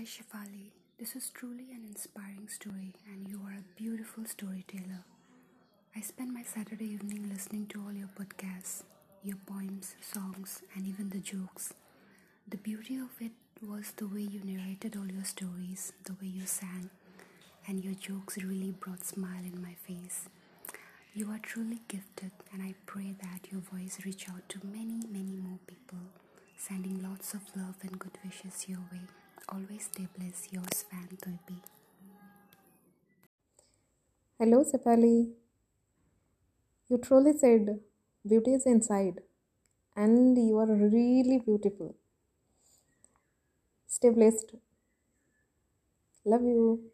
Hi 0.00 0.06
Shefali, 0.06 0.70
this 0.98 1.14
is 1.14 1.28
truly 1.28 1.72
an 1.72 1.84
inspiring 1.86 2.48
story, 2.48 2.94
and 3.12 3.28
you 3.28 3.38
are 3.46 3.52
a 3.52 3.78
beautiful 3.78 4.24
storyteller. 4.24 5.04
I 5.94 6.00
spend 6.00 6.32
my 6.32 6.42
Saturday 6.42 6.86
evening 6.86 7.28
listening 7.30 7.66
to 7.66 7.82
all 7.84 7.92
your 7.92 8.08
podcasts, 8.18 8.82
your 9.22 9.36
poems, 9.44 9.96
songs, 10.00 10.62
and 10.74 10.86
even 10.86 11.10
the 11.10 11.18
jokes. 11.18 11.74
The 12.48 12.56
beauty 12.56 12.96
of 12.96 13.10
it 13.20 13.32
was 13.60 13.92
the 13.94 14.06
way 14.06 14.22
you 14.22 14.40
narrated 14.42 14.96
all 14.96 15.06
your 15.06 15.24
stories, 15.24 15.92
the 16.04 16.14
way 16.14 16.28
you 16.28 16.46
sang, 16.46 16.88
and 17.66 17.84
your 17.84 17.92
jokes 17.92 18.38
really 18.38 18.70
brought 18.70 19.04
smile 19.04 19.44
in 19.44 19.60
my 19.60 19.74
face. 19.86 20.30
You 21.12 21.30
are 21.30 21.40
truly 21.42 21.82
gifted, 21.88 22.32
and 22.54 22.62
I 22.62 22.72
pray 22.86 23.14
that 23.20 23.52
your 23.52 23.60
voice 23.60 23.98
reach 24.06 24.30
out 24.30 24.48
to 24.48 24.60
many, 24.64 25.02
many 25.12 25.36
more 25.36 25.58
people, 25.66 25.98
sending 26.56 27.02
lots 27.02 27.34
of 27.34 27.42
love 27.54 27.74
and 27.82 27.98
good 27.98 28.16
wishes 28.24 28.66
your 28.66 28.80
way. 28.90 29.02
Always 29.50 29.84
stay 29.84 30.06
blessed, 30.16 30.50
yours 30.54 30.82
fan 30.90 31.08
Thoibi. 31.20 31.56
Hello, 34.38 34.64
Shefali. 34.64 35.34
You 36.88 36.98
truly 36.98 37.32
said 37.38 37.80
beauty 38.26 38.52
is 38.52 38.66
inside, 38.66 39.22
and 39.96 40.36
you 40.36 40.58
are 40.58 40.66
really 40.66 41.38
beautiful. 41.38 41.96
Stay 43.86 44.08
blessed. 44.08 44.54
Love 46.24 46.42
you. 46.44 46.90